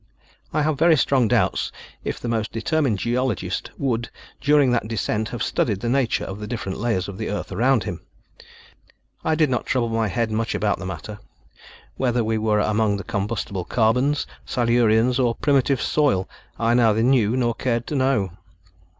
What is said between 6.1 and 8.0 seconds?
of the different layers of earth around